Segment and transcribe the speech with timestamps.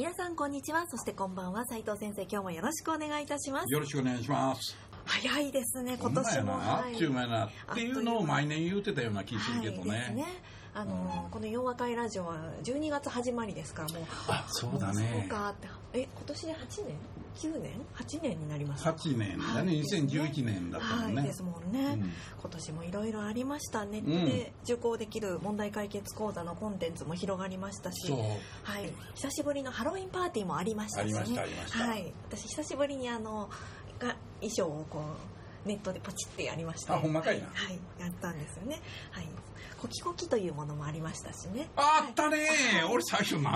[0.00, 0.86] 皆さんこんにちは。
[0.88, 1.66] そしてこんばんは。
[1.66, 3.70] 斉藤先生今日もよろしくお願いいたします。
[3.70, 4.74] よろしくお願いします。
[5.04, 6.54] 早いですね今年も。
[6.54, 6.94] あはい。
[6.94, 7.46] っちゅう間やな。
[7.46, 10.24] っていうのを毎年言うてたような気するけどね。
[10.72, 14.04] あのこの「洋和会ラジオ」は12月始まりですからもう。
[14.28, 15.26] あ、そうだもそうね。
[15.28, 15.68] かって。
[15.92, 16.96] え今年で8年？
[17.36, 21.20] 9年？8年になります8年だね、はい2011年だったもんね。
[21.20, 21.32] はいで。
[21.32, 22.12] すもんね、うん。
[22.40, 28.06] 今年もいろいろありましたネットで受講できる問題解決講座のコンテンツも広がりましたし。
[28.06, 28.18] そう。
[28.62, 31.18] はい、久しぶりのハロウィンパーティーもありましたしね。
[31.18, 31.78] ありましたありました。
[31.84, 33.48] はい、私久しぶりにあの
[33.98, 35.02] が衣装をこ
[35.64, 37.46] うネットでポチってやりましたあほんまかいな。
[37.52, 38.80] はい、やったんですよね。
[39.10, 39.28] はい
[39.80, 41.70] コキコキというものもありましたしね。
[41.74, 42.38] あったね。
[42.92, 43.52] 俺最初何、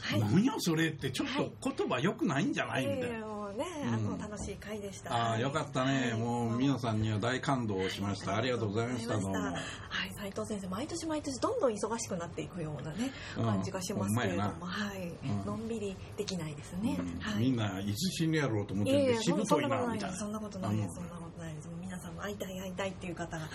[0.00, 0.20] はい。
[0.20, 1.50] 何よそれってちょっはい。
[1.60, 3.26] と言葉良くないんじゃないんだええよ。
[3.26, 5.14] もうね、あのうん楽しい会でした。
[5.14, 6.14] ああ、よかったね。
[6.14, 8.36] もう皆さんには大感動しました。
[8.36, 9.14] ありがとうございました。
[9.14, 13.44] はい、斉藤先生、毎年毎年どんどん忙しくなっていくようなね、うん。
[13.44, 15.44] 感じがしますけれども、はい、うん。
[15.44, 16.98] のんびりできないですね。
[17.38, 20.16] みんないつ死ぬやろうと思ってしぶといなみたいな。
[20.16, 20.94] そんなことないです。
[20.94, 21.68] そうんんなことないです。
[21.80, 23.48] 皆さんも会いたい会いたいっていう方が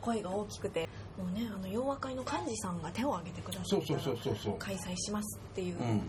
[0.00, 0.88] 声が大きくて、
[1.20, 4.54] もうね、あの洋和会の幹事さんが手を挙げてくださそうそうったらそうそうそう。
[4.58, 6.02] 開催しますっていううん。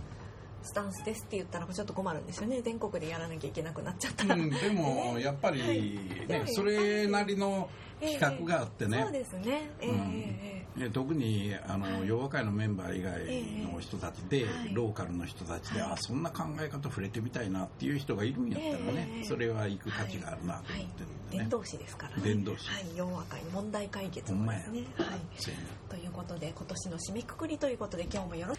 [0.63, 2.61] スタンスですって言ったらちょっと困るんですよね。
[2.61, 4.35] 全国でやらなきゃいけなくなっちゃったら。
[4.35, 5.81] うん、でも やっぱりはい、
[6.27, 9.71] ねそれなりのええ企画があってね、そうですね。
[10.79, 12.07] え特にあの、はい。
[12.07, 14.73] 洋和会のメンバー以外の人たちで、はい。
[14.73, 15.91] ローカルの人たちで、はい。
[15.91, 22.23] あそんな考え方触れてみたいなっていう人がいるんやったらね、ええそれは行く価値があるなと思ってるんでね、伝道師ですからね。
[22.23, 22.69] 伝道師。
[22.69, 24.85] はい、洋和会の問題解決もですね。
[24.97, 25.19] はい。
[25.89, 28.55] ということで今年の締めくくりということで今日もよろ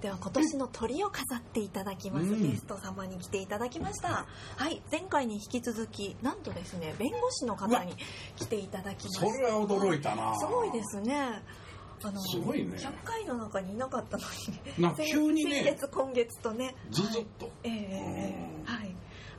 [0.00, 2.50] では今年の鳥を飾っていただきます、うん。
[2.50, 4.26] ゲスト様に来ていただきました。
[4.56, 7.94] はい前回に引き続きなんとですね弁護士の方に
[8.36, 9.26] 来ていただきました。
[9.26, 10.38] それは驚いたな。
[10.38, 11.42] すごいですね。
[12.02, 12.76] あのすごいね。
[12.76, 14.24] 100回の中にいなかったの
[14.76, 14.82] に。
[14.82, 15.64] なんか急にね。
[15.64, 16.74] 先月今月とね。
[16.90, 18.52] ずずっと、えええええうんえ。
[18.52, 18.55] はい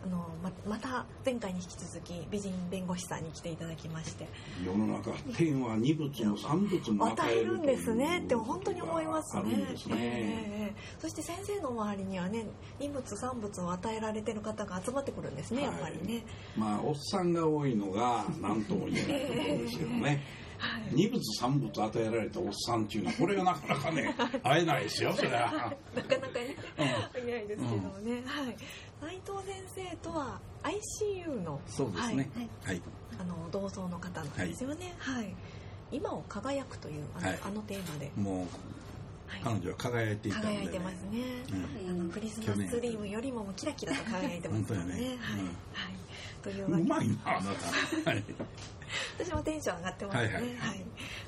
[0.08, 4.28] あのままた前回に引き続き美人弁護士さんに来ていただきまして。
[4.66, 9.44] 世の中天は二物も三物も与えるんですねって本当に思いますね。
[9.76, 12.46] すね、ええええそして先生の周りにはね
[12.80, 16.24] 二物三物を与えられてる方が集まってくるんですねやっぱりね、
[16.56, 20.24] まあおっさんが多いのが何とも言えないところですけどね。
[20.58, 20.82] はい。
[20.92, 25.74] 二物三物与えられたおっさんっていうのはこれがなかなかね会えないですよそれは。
[25.96, 26.56] なかなかね、
[27.14, 28.58] 早いですけどもね、はい
[29.02, 32.30] 内藤先生とは ICU のそうですね。
[32.64, 32.82] はい、
[33.20, 34.96] あの同窓の方なんですよね。
[34.98, 35.34] はい、
[35.92, 37.40] 今を輝くというあの,、はい。
[37.44, 38.48] あのテーマで、もう
[39.28, 39.42] はい。
[39.44, 41.20] 彼女は輝いていたんで、ね、輝いてますね、
[41.52, 42.02] うん。
[42.02, 44.84] あのクリスマスツリーよりもキラキラと輝いてますよね。
[44.84, 45.18] 本当やね。
[45.20, 45.46] はい、うん。
[45.46, 45.56] はい、
[46.42, 47.52] というわけうまいなあな
[48.04, 48.12] た。
[48.12, 48.24] はい。
[49.20, 50.34] 私もテンション上がってますね。
[50.34, 50.52] ははい。
[50.52, 50.86] いはい。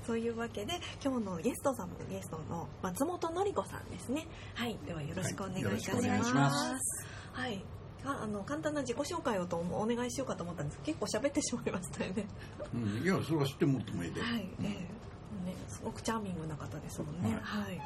[0.07, 4.27] そういうわけで今日のゲスト様ゲストの松本のり子さんですね。
[4.55, 7.18] はい、ではよろしくお願いいたします。
[7.39, 7.63] はい。
[8.05, 12.25] ああの簡単な自己紹介をとお願いしようかと思ったんですけど結構喋ってしまいましたよね。
[12.73, 14.21] うん、いやそれは知ってもらってもいいで。
[14.21, 17.37] はい、ええねすごくチャーミングな方ですもんね。
[17.41, 17.81] はい。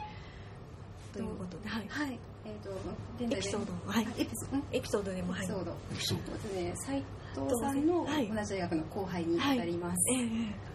[1.13, 1.87] ということで、はい。
[1.87, 2.19] はい。
[2.45, 2.71] えっ、と、
[3.19, 4.57] 現在エピソードはいエピソード？
[4.57, 5.71] んエピソードでもはいエピソード。
[5.71, 7.03] エピソードそうですね、斉
[7.35, 9.97] 藤さんのはい同じ大学の後輩にあたります。
[10.15, 10.72] ええで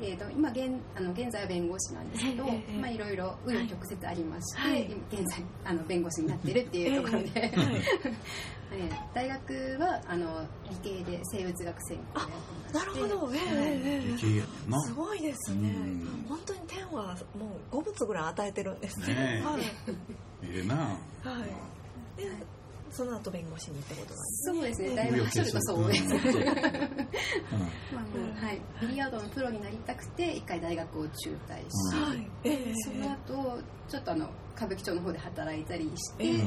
[0.00, 4.82] えー、と今現あの現在は弁護士なんですけど、まあいろいろ紆余曲折ありまして、はい。
[5.10, 7.56] 現在あの弁護士になってるっていうところで、ええ。
[7.56, 7.76] はい。
[8.72, 12.78] えー大学はあの理系で生物学専攻やってまして。
[12.78, 14.12] なるほど、ええええええ。
[14.12, 14.82] 理系やねんな。
[14.82, 15.70] すごいですね。
[15.70, 16.26] うん。
[16.28, 19.06] 本当に天はもう五物ぐらい与えてるんですね。
[19.06, 19.46] ねえ。
[19.46, 19.62] はい。
[20.42, 20.74] ええな。
[20.76, 20.96] は
[22.18, 22.20] い。
[22.20, 22.28] で、
[22.96, 24.58] その後弁護士にってことなんですね。
[24.58, 26.02] そうですね、ええだいぶ走るとそうです。
[26.06, 26.18] は
[28.52, 32.30] い、ビリヤードのプロになりたくて一回大学を中退し、はい。
[32.44, 33.58] ええその後
[33.88, 36.42] ちょっとあの歌舞伎町の方で働いたりして、ええ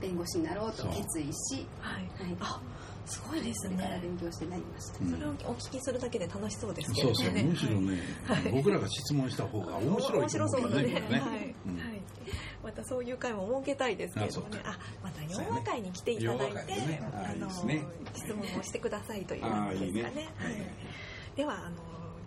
[0.00, 2.02] 弁護士になろうと決意し、はい。
[2.02, 2.60] はい、あ、
[3.04, 4.00] すごいですそれからね。
[4.02, 4.98] 勉強してなりました。
[5.04, 7.42] うんそれをお聞きするだけで楽しそうですけそうそう、どね。
[7.42, 11.20] むしろね、はい僕らが質問した方が面白い面白と思そううだね。
[11.20, 11.49] はい。
[12.80, 14.60] またそういう会も設けたいですけれどもね。
[14.64, 17.00] ああ、また洋和会に来ていただいて、会ね。
[17.12, 17.84] ああのいいですね。
[18.14, 19.78] 質問をしてくださいというわけ。
[19.78, 20.28] ですかね。
[20.36, 20.54] はい。
[21.36, 21.76] ではあの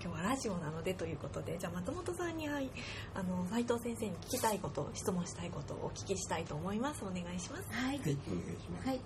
[0.03, 2.69] 今日はラジオなのでということでじゃあ松本さんに、はい、
[3.15, 7.03] あの斉藤先生に聞きたいこと質問したいことをお聞きしたいと思います。
[7.03, 7.63] お願いします。
[7.71, 8.17] はい、はい、お願い
[8.61, 8.87] します。
[8.87, 8.99] はい、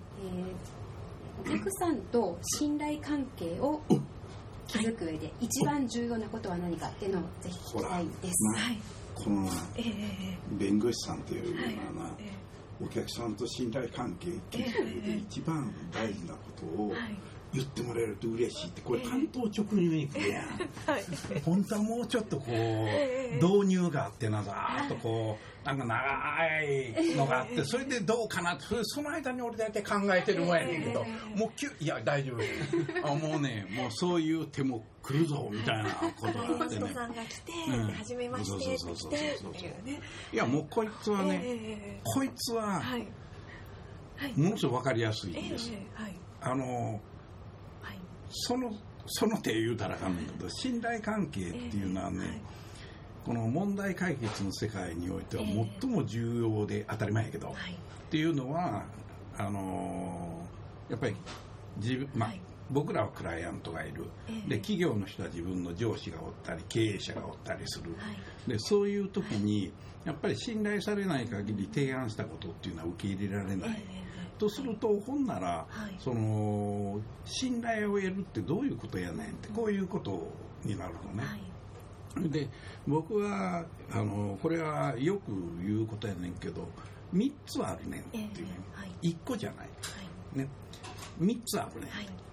[1.44, 3.80] えー、お客さんと信頼関係を
[4.68, 8.78] 築く上で一番重要なことは何かっていうのをぜひ聞きたいです、はい、
[9.24, 16.98] この、えー、弁護士さんというのはな、えー、お客さんと信頼関係築く上で一番大事なことを、はい
[17.52, 31.04] 言ってもらえると嬉しいってこれ関東直入に来るやん、はい、本当はもうちょっとこう導入があってなざーっとこうなんか長いのがあってそれでどうかなってその間に俺大体考えてるもんやねんけど
[31.34, 36.92] もうきゅいや大丈夫あもうねもうそういう手も来るぞみたいなことがあってね。
[36.92, 40.00] さんが来て、うん、初めましてって来てっていうね。
[40.32, 43.06] いやもうこいつはね、こいつは、はい、
[44.36, 45.70] ものすごく分かりやすいんです。
[45.94, 47.00] はい、あの
[48.30, 48.72] その
[49.06, 52.42] その手言うたらあかんねんけど信頼関係っていうのはね、
[53.24, 55.44] この問題解決の世界においては
[55.80, 57.52] 最も重要で当たり前やけど、っ
[58.10, 58.84] ていうのは
[59.36, 60.46] あの
[60.90, 61.16] やっぱり
[61.78, 62.34] 自分、まあ
[62.70, 64.04] 僕らはクライアントがいる、
[64.46, 67.96] で企業の人は自分の上司がおったり経営者がおったりする、
[68.46, 69.72] でそういう時に
[70.04, 73.84] やっぱり信頼されない限り提案したことっていうのは受け入れられない。
[74.38, 80.28] とするとほんなら、はい、その信頼を得るってどういうことやねんってこういうこと
[80.64, 81.24] になるのね。
[82.14, 82.48] はい、で
[82.86, 85.32] 僕はあのこれはよく
[85.62, 86.66] 言うことやねんけど
[87.14, 89.68] 3つあるねんっていう、えーはい、1個じゃない、
[90.34, 90.48] ね、
[91.20, 91.88] 3つあるね、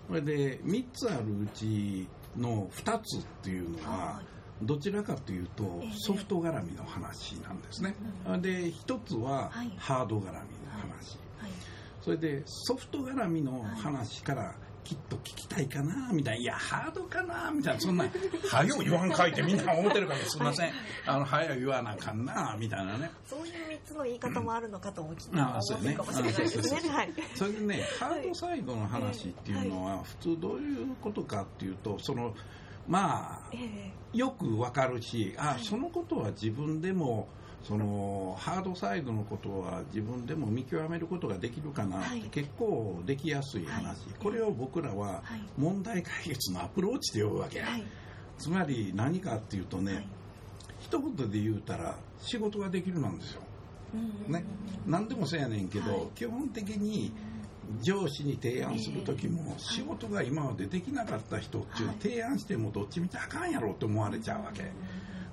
[0.08, 2.08] これで3つあるうち
[2.38, 4.22] の2つっていうのは、
[4.62, 7.96] どちらかというとソフト絡みの話なんですね。
[8.42, 10.32] で1つはハード絡みの
[10.72, 11.18] 話。
[12.06, 14.54] それでソフト絡みの話から
[14.84, 18.06] きっと聞きたいかなみたいな、いや、ハードかなみたいな、そんな、
[18.52, 20.72] はよ言わんかいってみんな思ってるから、すみません、
[21.08, 23.10] あの、はよ言わなあかんなみたいなね。
[23.26, 25.96] そういう3つの言い方もあるのかと思ってああ、そうね。
[25.96, 26.90] かもしれないですね。
[26.92, 27.14] はい。
[27.34, 32.36] それでね、ハードサイドの話っていうのは、普通どういうことかっていうと、その、
[32.88, 33.52] まあ、
[34.14, 37.28] よくわかるし、あ、そのことは自分でも、
[37.68, 45.24] そのハードサイドのことは自分でも見極めることができるかなって結構できやすい話、はい、これを僕らは
[45.58, 47.64] 問題解決のアプローチで呼ぶわけ
[48.38, 50.08] つまり何かっていうとね、はい、
[50.80, 53.42] 一言で言うたら仕事ができるなんですよ、
[54.28, 54.46] ね、
[54.86, 57.12] 何でもそうやねんけど、基本的に
[57.82, 64.72] 上司に提案する時も仕事が今までできなかった人っていうのは提案してもどっちみちあかんやろって思われちゃうわけ。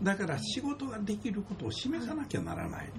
[0.02, 2.90] だから仕事ができることを示さなきゃならない、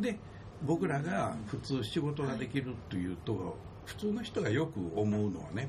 [0.00, 0.18] で
[0.64, 5.68] 僕らが普通仕事ができるというと普通の人がよく思うのはね、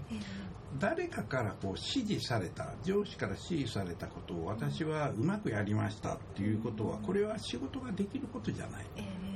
[0.80, 8.86] 誰かからこう指示された上司から指示されたことを私はうまくやりましたっていうことはこれは仕事ができることじゃない、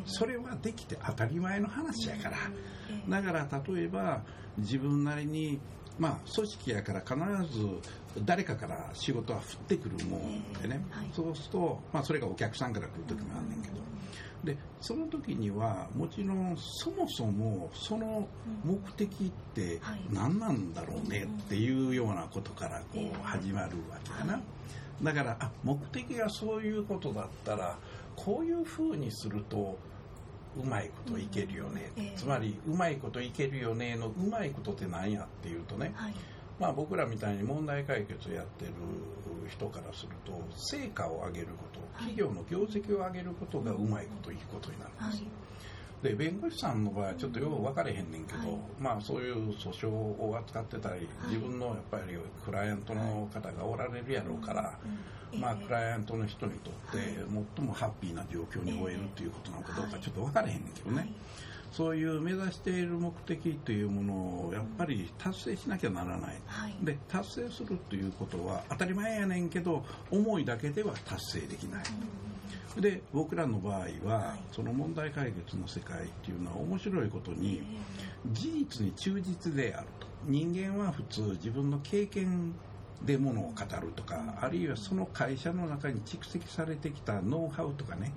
[0.05, 2.37] それはできて当たり前の話やから。
[3.09, 4.21] だから例えば
[4.57, 5.59] 自分なりに
[5.99, 7.15] まあ、組織やから必
[7.55, 10.83] ず誰かから仕事は降ってくるもんでね、
[11.13, 13.75] そうすると、まあ、それがお客さんから来る時もあんねんけど。
[14.43, 18.27] でその時にはもちろんそもそもその
[18.65, 19.79] 目的って
[20.11, 24.41] 何なんだろうねっていうようなことからこう始まるわけだな。
[25.01, 27.77] だからあ目的がそういうことだったら
[28.17, 29.77] こういうふうにすると
[30.57, 32.03] うまいこといけるよね、うん。
[32.03, 36.13] えー、つまりうまいこといけるよねのうまいことって何やっていうとね、はい、
[36.59, 38.71] まあ僕らみたいに問題解決をやってる
[39.49, 45.27] 人からすると成果を上げること企業の業績を上げることがうまいこといくことになるんです、はい
[46.03, 54.77] で弁護士さんの場合はちょっとよく分かれへんねんけど、はい、まあそういう訴訟を扱ってたり、自分のやっぱりクライアントの方がおられるやろうから、
[55.39, 56.99] まあ、クライアントの人にとって
[57.55, 61.09] 最もハッピーな状況に終えるということなのかどうかちょっと分からへんねんけどね、
[61.71, 64.13] そういう目指している目的というもの
[64.47, 66.35] をやっぱり達成しなきゃならない、
[66.83, 71.83] で達成するということは当たり前やねんけど思いだけでは達成できない。
[72.79, 77.61] で僕らの場合は、その問題解決の世界っていうのは面白いことに
[78.31, 80.07] 事実に忠実であると。
[80.25, 82.53] 人間は普通自分の経験
[83.03, 88.13] でものを語るとかあるいはその会社の中に蓄積されてきたノウハウとかね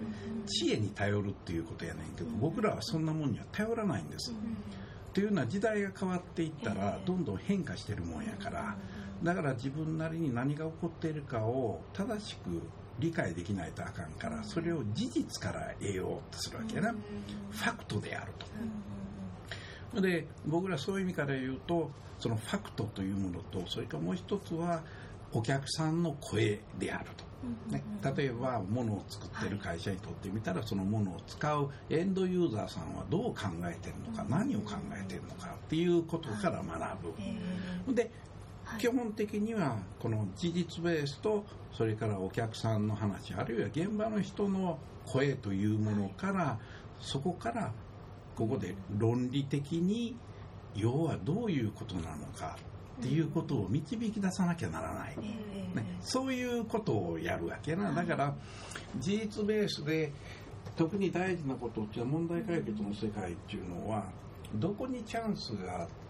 [0.46, 4.32] 知恵に頼るっていうことやねんけど僕らはそんなもんには頼らないんです。
[5.12, 8.76] というのは時代が変わっていったらどんどん変化してるもんやから。
[9.22, 12.62] だから自分なりに何が起こっているかを正しく
[12.98, 16.92] 理解できないとあかんからそれを事実から得ようとするわけやな。
[16.92, 18.32] ファクトである
[19.92, 20.00] と。
[20.00, 24.82] で僕らそういう意味から言うとそのファクトというものとそれからもう一つは
[25.32, 27.26] お客さんの声であると。
[27.70, 27.84] ね、
[28.16, 37.12] 例えば物を作ってる会社にとってみたら、そのものを使うエンドユーザーさんはどう考えてるのか、何を考えてるのかっていうことから学
[37.86, 37.94] ぶ。
[37.94, 38.10] で
[38.78, 46.58] 基本的にはこの事実ベースとそれからお客さんの話あるいは現場の人の声というものから
[47.00, 47.72] そこから
[48.34, 50.16] ここで論理的に
[50.74, 52.58] 要はどういうことなのか
[53.00, 55.36] っていうことを導き出さなきゃならない、ね、
[56.00, 57.92] そういうことをやるわけな。
[57.92, 58.34] だから
[58.98, 60.12] 事実ベースで
[60.76, 64.04] 特に大事なことっていうのは問題解決の世界っていうのは
[64.54, 66.05] どこにチャンスがあって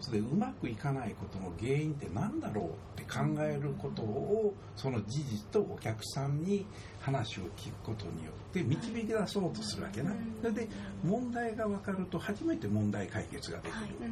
[0.00, 6.64] それでうまくいかないことの原因って何だろうって考えることをその事実とお客さんに
[7.00, 10.12] 話を聞くことによって導き出そうとするわけな。
[10.40, 10.68] それで
[11.04, 14.10] 問題が分かると初めて問題解決ができる。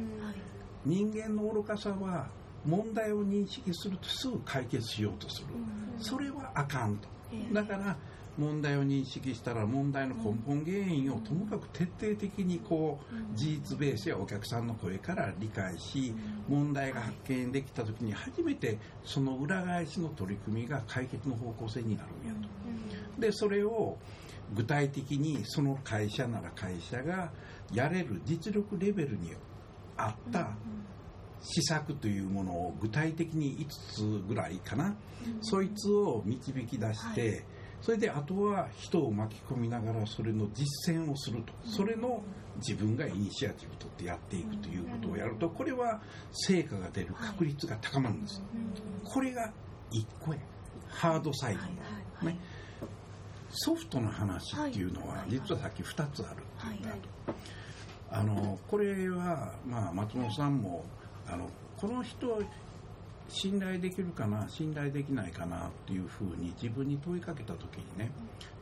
[0.85, 2.27] 人間の愚かさは
[2.65, 5.47] 問題を認識するとすぐ解決しようとする。
[5.97, 7.07] それはあかんと。
[7.51, 7.97] だから
[8.37, 16.13] 問題を認識したら問題の根本原因をともかく徹底的にこう事実ベースやお客さんの声から理解し
[16.47, 23.21] 問題が発見できた時に初めてその裏返しの取り組みが解決の方向性になるんやと。
[23.21, 23.97] でそれを
[24.55, 27.31] 具体的にその会社なら会社が
[27.71, 29.33] やれる実力レベルに
[29.97, 30.49] 合った
[31.43, 34.95] 施策というものを具体的に5つぐらいかな、
[35.41, 37.43] そいつを導き出して、
[37.83, 41.51] それであとは人を巻き込みながらそれの実践をすると。
[41.65, 42.23] それの
[42.55, 45.99] 自分がイニシアティブとってやっていくということをやるとこれは
[46.31, 48.41] 成果が出る確率が高まるんです。
[49.03, 49.51] これが
[49.91, 50.39] 1個や。
[50.87, 51.57] ハードサイ
[52.21, 52.25] ド。
[52.25, 52.39] ね。
[53.49, 57.37] ソフトの話っていうのは実はさっき2つあるって言ったと
[58.11, 60.85] あのこれはまあ松本さんも
[61.27, 62.39] あのこの人
[63.33, 68.11] 信頼できるかな信頼できないかなっていうふうに自分に問いかけた時にね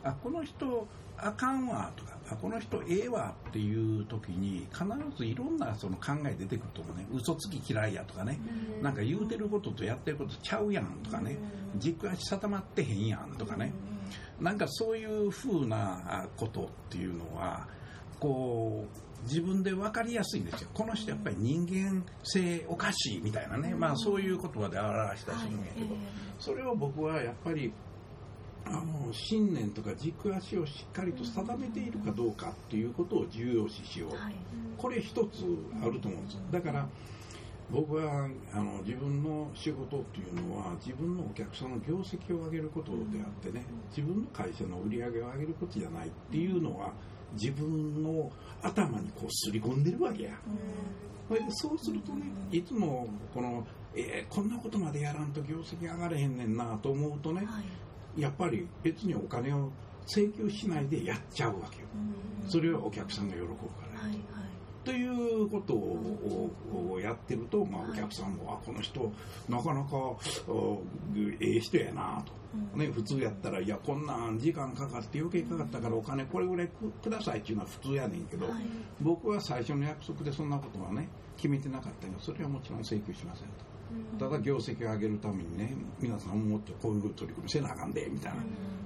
[0.02, 0.88] あこの人
[1.18, 4.84] あかんわとかあこの人ええわっていう時に必
[5.16, 7.06] ずいろんなその考え出てくると思うね。
[7.12, 8.40] 嘘つき嫌いやとかね。
[8.80, 11.36] なんか言うてることとやってることちゃうやんとかね。
[11.76, 13.72] 軸足定まってへんやんとかね。
[14.40, 17.68] なんかそういうふうなことっていうのは
[18.18, 20.70] こう自分で分かりやすいんですよ。
[20.74, 25.96] この人やっぱり人間性おかしいみたいなね、まあそういう言葉で表したりするんやけど、
[26.38, 27.72] それを僕はやっぱり
[28.64, 34.12] あの信念とか軸足をしっかりと定めているかどうかっていうことを重要視しよう、
[34.76, 35.44] これ一つ
[35.82, 36.88] あると思うんですだから
[37.70, 43.64] 僕はあの自分の仕事っていうのは自分のお客さんの業績を上げることであってね
[43.96, 46.92] 自分の会社の売り上げを上げることじゃないっていうのは
[47.34, 48.30] 自分の
[48.62, 50.32] 頭にこうすり込んでるわけや、
[51.30, 57.60] うん、そうするとねいつもこの、えー、こんなことまでやらんと業績上がれへんねんなと思うとね、は
[58.16, 59.70] い、やっぱり別にお金を
[60.06, 61.86] 請求しないでやっちゃうわけよ、
[62.44, 63.56] うん、それはお客さんが喜ぶか
[63.94, 64.41] ら、はいはい
[64.84, 69.12] ということをやってると、まあ、お客さんも、あこの人
[69.48, 69.96] なかなか
[71.40, 72.32] ええ人やなと。
[72.76, 76.68] ね、普通やったら、いや、こんなん時間かかって余計かかったからお金これぐらい
[77.02, 78.62] くださいっていうのは普通やねんけど、はい、
[79.00, 83.72] 僕は最初の約束でそんなことはね、決めてなかったけど、それはもちろん請求しませんと。
[84.18, 88.42] ただ業績を上げるためにね、皆さんもっとこういう取り組みせなあかんで、みたいな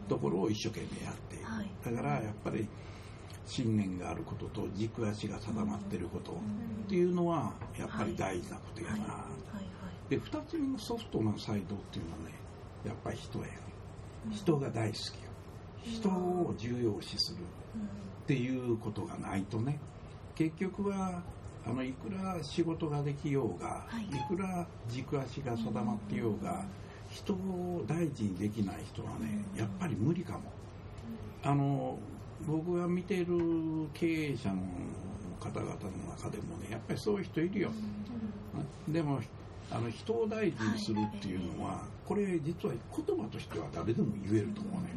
[0.08, 2.68] ところを一生懸命やって、はい、だからやっぱり、
[3.46, 6.34] 信念があることと軸足が定まってることっ
[6.88, 9.24] ていうのはやっぱり大事なことやな、
[10.08, 12.34] で2つ目のソフトなサイドっていうのはね
[12.84, 13.44] やっぱり人や。
[13.44, 13.66] ね
[14.32, 15.04] 人が大好きよ
[15.82, 17.38] 人を重要視する
[18.24, 19.78] っていうことがないとね
[20.34, 21.22] 結局は
[21.64, 26.64] あのいくら仕事ができようが、い、くら軸足が定まってようが
[27.10, 30.52] 人を大事にできない人はねやっぱり無理かも。
[31.42, 31.98] あの
[32.46, 33.26] 僕が見てる
[33.94, 34.62] 経営者の
[35.40, 35.76] 方々の
[36.16, 37.70] 中でもねやっぱりそういう人いるよ、
[38.88, 39.20] でも
[39.70, 44.90] あの人を大事にするっていうのは、これ実は言葉としては誰でも言えると思うね、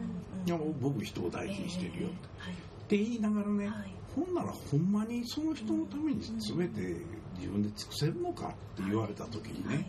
[0.46, 2.98] いや僕人を大事にしてるよって。
[2.98, 3.70] 言いながらね、
[4.16, 6.96] ほんならほんまにその人のために全て
[7.38, 9.86] 自分で尽くせるのかって言われた時にね、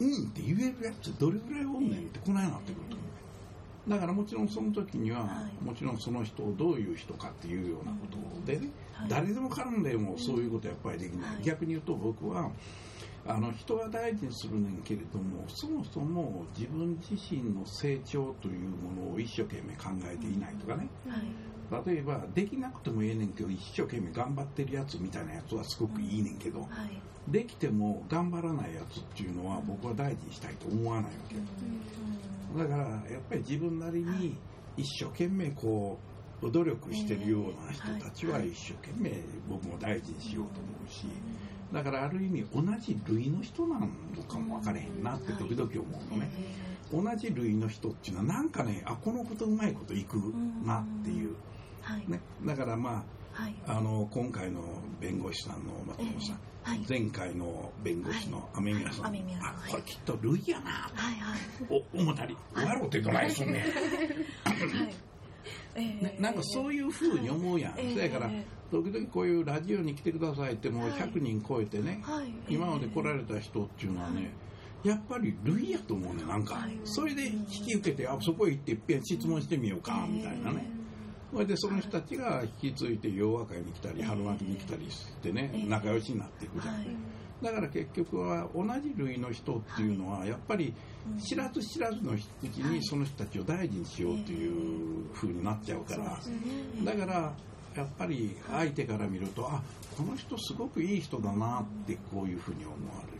[0.00, 0.28] うん。
[0.28, 2.95] って言えるやつどれぐらいおんねんってこないなってくる
[3.88, 5.26] だからもちろんその時には、は
[5.62, 12.50] い、もちろんその人をどういう人かっていうようなことでね、はい、誰でも絡んでもそういうことやっぱりできない、はい、逆に言うと僕は
[13.28, 20.88] あの人は大事にするねんけれどもそもそも自分自身の成長というものを一生懸命考えていないとかね、
[21.86, 26.70] 例えばできなくてもええねんけど一生懸命頑張ってるやつみたいなやつはすごくいいねんけど、はい。
[27.28, 31.34] できても頑張らないやつっていうのは僕は大事にしたいと思わないわけ。
[31.34, 31.40] よ、
[32.56, 34.36] だからやっぱり自分なりに
[34.76, 35.98] 一生懸命こ
[36.42, 39.10] う努力してるような人たちは一生懸命
[39.48, 41.06] 僕も大事にしようと思うし
[41.72, 43.88] だからある意味同じ類の人なの
[44.28, 46.30] かも分からへんなって時々思うのね。
[46.92, 50.14] 同じ類の人っていうのはなんかねあこのことうまいこといく
[50.64, 51.34] なっていう、
[51.82, 52.04] はい。
[52.08, 53.04] ね、だからま
[53.36, 53.54] はい。
[53.66, 54.60] ああの今回の
[54.98, 56.80] 弁護士さんの松本さん、はい。
[56.88, 60.70] 前回の弁護士の雨宮さん、はいあこれきっと類やな。
[60.70, 61.38] はいはい。
[61.94, 63.62] お思ったり笑うてどないすんねん。
[63.62, 64.94] はい。
[65.76, 70.98] えね、なんかそういうふうに思うやん、ええそやからええ時々こういうラジオに来てくださいってもうはい。
[70.98, 72.32] 100人超えてね、はい。
[72.48, 74.32] 今まで来られた人っていうのはね、
[74.82, 76.78] やっぱり類やと思うねなんか、はい。
[76.84, 80.66] それで引き受けてあそこへ行っていっぺん質問してみようかみたいなね、
[81.36, 85.68] それでその人たちが引き継いで洋和会に来たり春巻きに来たりしてね、ええ。
[85.68, 86.86] 仲良しになっていくじゃん、はい。
[87.42, 90.72] だから結局は同じ類の人っていうのはやっぱり
[91.06, 96.18] うん知らず知らずの人的にその人たちを大事にしようという風になっちゃうから、
[96.84, 97.32] だから
[97.74, 99.62] やっぱり相手から見るとあ
[99.94, 103.18] この人すごくいい人だなってこういうふうに思われる。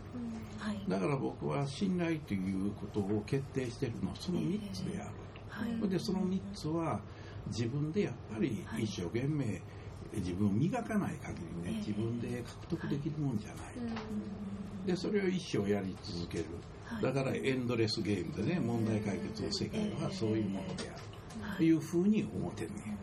[0.57, 0.83] はい。
[0.89, 5.09] だから僕は信頼ということを決定してるのはその3つである
[5.49, 5.79] はい。
[5.79, 6.99] とでその3つは
[7.47, 9.61] 自分でやっぱり一生懸命
[10.13, 11.77] 自分を磨かない限りねええ。
[11.77, 14.85] 自分で獲得できるもんじゃないうん。
[14.85, 16.45] でそれを一生やり続ける。
[16.85, 17.03] はい。
[17.03, 21.07] だからエンドレスゲームでね問題解決の世界はそういうものである。
[21.41, 22.97] はというふうに思ってるね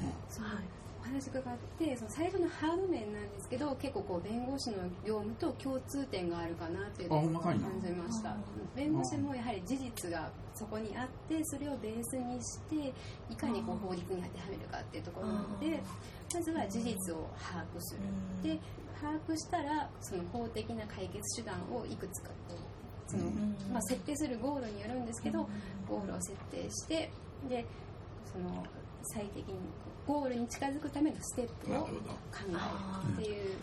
[0.00, 0.79] うお
[1.10, 1.42] 話伺っ
[1.78, 7.68] てその最初のハード面なんですけど結構こう弁護士の業務と共通点があるかなというあほんまかいな。
[7.68, 8.36] 感じました。
[8.74, 12.92] 弁護士もやはり事実がそこにあってそれをベースにして
[13.28, 15.80] いかにこう法律に当てはめるかっていうところなので
[16.32, 18.00] まずは事実を把握する。
[18.42, 18.58] で
[19.00, 23.56] 把握したらその法的な解決手段をいくつかこうその、うん。
[23.72, 25.48] まあ、設定するゴールによるんですけど、
[25.88, 27.10] ゴールを設定して
[27.48, 27.64] で
[28.32, 28.62] その
[29.14, 29.58] 最適に
[30.10, 32.16] ゴールに近づくためのステップを考なるほど。
[33.20, 33.56] えるっていう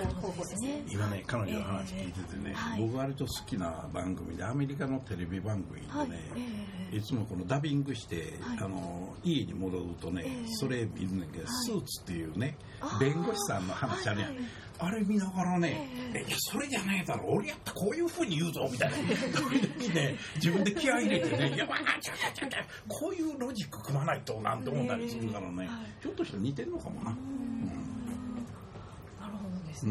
[0.00, 0.82] 思考方法ですね。
[0.90, 2.80] 今ね彼女の話聞いててね、えーはい。
[2.80, 6.10] 僕割と好きな番組でアメリカのテレビ番組ではい。
[6.10, 8.58] ね、えい、つもこのダビングして、はい。
[8.60, 11.52] あの家に戻るとね、えーそれ見るんだけど、はい。
[11.66, 12.56] スーツっていうね
[13.00, 14.46] 弁護士さんの話あるやん、はいはい。
[14.78, 18.96] あれ見ながらね、えいやそれじゃねえだろ俺やったらこういうふうに言うぞみたいな。
[19.40, 25.68] 時にね自分で気合い入れてねいやまあちゃちゃちゃちゃこういうロジック組まないとなんて思ったりするからね、はい。
[26.02, 27.64] ひょっとして似てるのかもな、うん。
[29.20, 29.86] なるほどです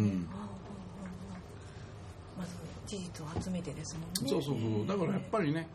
[2.37, 2.55] まず
[2.87, 4.29] 事実を集めてですもんね。
[4.29, 4.87] そうそうそう。
[4.87, 5.67] だからやっぱりね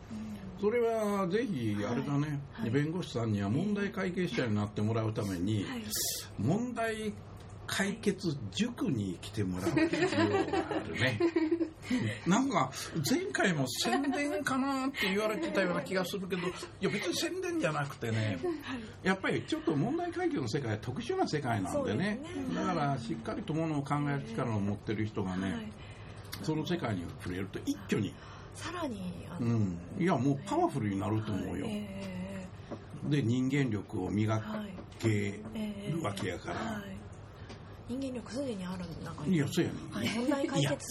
[0.59, 2.69] それはぜひあれだね、はい。
[2.69, 5.83] 弁護士さんには問題解決者になってもらうために、はい。
[6.39, 7.13] 問題
[7.67, 11.19] 解決塾に来てもらう必要があるね。
[12.25, 12.71] なんか
[13.09, 18.37] 前回も宣伝かなって言われてたような気がするけどいや別に宣伝じゃなくてね
[19.03, 22.19] やっぱりちょっと問題解決の世界は特殊な世界なんでね。
[22.53, 25.71] だからしっかりとものを考える力を持ってる人がね、はい。
[26.43, 28.13] その世界に触れると一挙に、
[28.57, 32.17] さらにあのうん、いやもうパワフルになると思うよ、はいえ
[33.09, 34.41] で人間力を磨
[34.99, 36.97] けええるわけやから、はい
[37.89, 39.37] 人間力すでにある中に。
[39.37, 40.85] いやそうやねん、はい問題解決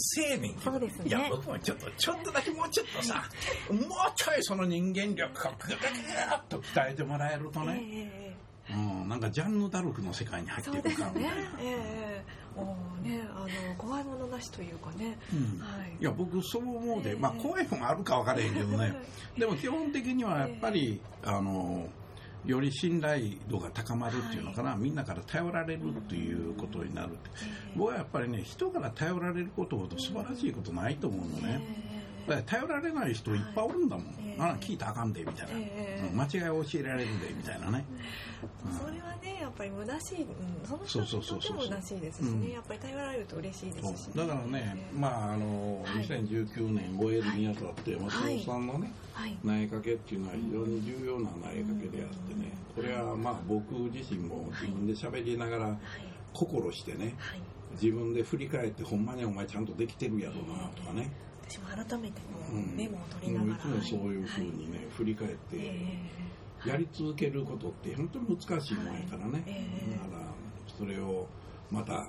[0.64, 1.08] そうですね。
[1.08, 3.22] いや僕もちょっとちょっとだけもうちょっとさ
[3.70, 3.82] もう
[4.16, 8.36] ちょいその人間力をグググッと鍛えてもらえるとえね、え
[8.70, 8.74] え。
[8.74, 11.30] うん、なんかジャンヌ・ダルクの世界に入っていくかみたいな、。
[11.60, 12.24] ええ
[13.02, 15.18] ねあの怖いものなしというかね。
[15.32, 15.60] うん。
[15.60, 15.96] はい。
[16.00, 17.16] いや僕そう思うで、ええ。
[17.16, 18.94] まあ怖いもんあるか分からへんけどね。
[19.38, 21.86] でも基本的にはやっぱり、あの
[22.44, 27.10] より信頼度が高まるっていうのかな、みんなから頼られるっていうことになる
[27.74, 30.52] 僕はやっぱりね人から頼られることほど素晴らしい。
[30.52, 31.95] ことないと思うのね、だから
[32.26, 34.40] 頼られない人いっぱいおるんだもん、ええ。
[34.40, 36.08] あら聞いたらあかんでみたいな、ええ。
[36.12, 36.20] うん。
[36.20, 37.84] 間違いを教えられるでみたいなね、
[38.64, 41.56] う んそれはねやっぱり虚しい、うん、その人そうそうそうそう。
[41.56, 42.52] にとっても虚しいですしね、うん。
[42.52, 44.26] やっぱり頼られると嬉しいですし、そう。
[44.26, 46.04] だからね、まああのはい。
[46.04, 49.36] 2019年終えるにあたって松本さんのね、はい。
[49.44, 52.52] 苗かけっていうのは非常に重要な苗かけであってね。
[52.74, 55.78] これはまあ僕自身も自分で喋りながらはい。
[56.32, 57.40] 心してねはい。
[57.80, 61.10] 自分で振り返ってほんまにお前ちゃんとできてるやろなとかね、
[61.48, 63.60] 私も改めてこう、うん、メモを取りながら、い。
[63.60, 65.98] つもそういうふうにね、振り返って、え
[66.64, 69.92] やり続けることって本当に難しいもんやからね、ええ。
[69.92, 70.32] だから
[70.76, 71.28] それを
[71.70, 72.08] また、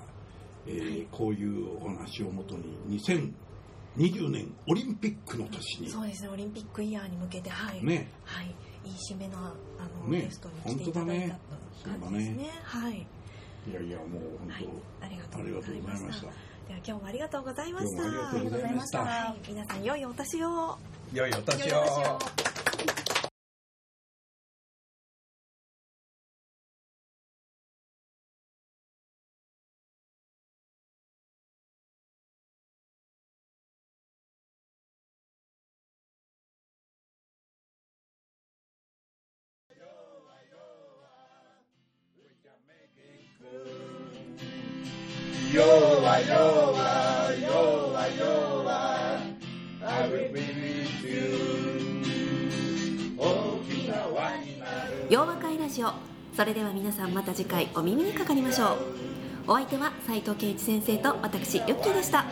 [0.66, 5.88] えーこういうお話をもとに2020年オリンピックの年に。
[5.88, 8.10] ーそうですねオリンピックイヤーに向けてはい、ね。
[8.24, 8.46] はい。
[8.84, 9.54] いい締めのあ
[10.04, 11.20] の、ね、ゲストに来ていただい
[11.82, 12.34] た感じですね。
[12.36, 12.50] ね。
[12.62, 13.06] はい。
[13.70, 14.68] いやいやもう本当、はい、
[15.02, 16.28] ありがとうございました。
[16.68, 18.02] では今日もありがとうございました。
[18.02, 18.98] ありがとうございました。
[18.98, 20.76] はい、皆さん良いお年を。
[21.14, 22.47] 良いお年を。
[45.50, 46.76] 弱弱
[47.40, 47.56] 弱
[48.18, 48.68] 弱
[49.80, 52.02] I will be with you
[53.16, 53.24] 大
[53.66, 55.92] きな輪になる洋和会ラジオ
[56.36, 58.76] それでは皆さんまた次回お耳にかかりましょう
[59.46, 62.24] お相手は斉藤圭一先生と私ユッキーでしたい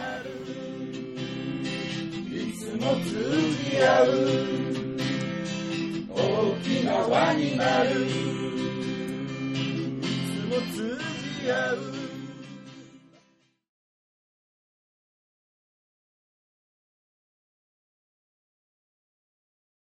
[2.53, 4.09] つも通じ合う
[6.11, 6.19] 大
[6.63, 8.09] きな輪になるい
[10.03, 10.99] つも通
[11.43, 11.96] じ合う